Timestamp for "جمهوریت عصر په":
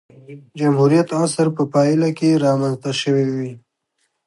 0.59-1.63